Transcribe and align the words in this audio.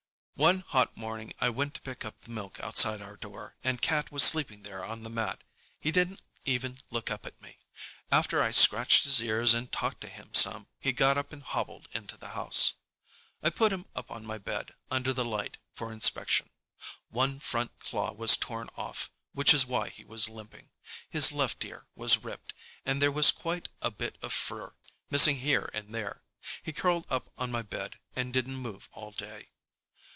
One 0.35 0.61
hot 0.61 0.97
morning 0.97 1.33
I 1.39 1.49
went 1.51 1.75
to 1.75 1.81
pick 1.81 2.03
up 2.03 2.21
the 2.21 2.31
milk 2.31 2.59
outside 2.61 2.99
our 2.99 3.15
door, 3.15 3.57
and 3.63 3.79
Cat 3.79 4.11
was 4.11 4.23
sleeping 4.23 4.63
there 4.63 4.83
on 4.83 5.03
the 5.03 5.09
mat. 5.11 5.43
He 5.79 5.91
didn't 5.91 6.19
even 6.45 6.79
look 6.89 7.11
up 7.11 7.27
at 7.27 7.39
me. 7.43 7.59
After 8.11 8.41
I 8.41 8.49
scratched 8.49 9.03
his 9.03 9.21
ears 9.21 9.53
and 9.53 9.71
talked 9.71 10.01
to 10.01 10.07
him 10.09 10.33
some, 10.33 10.65
he 10.79 10.93
got 10.93 11.15
up 11.15 11.31
and 11.31 11.43
hobbled 11.43 11.89
into 11.91 12.17
the 12.17 12.29
house. 12.29 12.73
I 13.43 13.51
put 13.51 13.71
him 13.71 13.85
up 13.95 14.09
on 14.09 14.25
my 14.25 14.39
bed, 14.39 14.73
under 14.89 15.13
the 15.13 15.23
light, 15.23 15.59
for 15.75 15.93
inspection. 15.93 16.49
One 17.11 17.39
front 17.39 17.77
claw 17.77 18.11
was 18.11 18.35
torn 18.35 18.67
off, 18.75 19.11
which 19.33 19.53
is 19.53 19.67
why 19.67 19.89
he 19.89 20.03
was 20.03 20.27
limping, 20.27 20.71
his 21.07 21.31
left 21.31 21.63
ear 21.63 21.85
was 21.93 22.17
ripped, 22.23 22.55
and 22.83 22.99
there 22.99 23.11
was 23.11 23.29
quite 23.29 23.69
a 23.79 23.91
bit 23.91 24.17
of 24.23 24.33
fur 24.33 24.73
missing 25.11 25.37
here 25.37 25.69
and 25.71 25.93
there. 25.93 26.23
He 26.63 26.73
curled 26.73 27.05
up 27.11 27.29
on 27.37 27.51
my 27.51 27.61
bed 27.61 27.99
and 28.15 28.33
didn't 28.33 28.55
move 28.55 28.89
all 28.93 29.11
day. 29.11 29.49